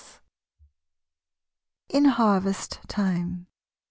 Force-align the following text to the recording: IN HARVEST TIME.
IN 1.89 2.05
HARVEST 2.05 2.79
TIME. 2.87 3.45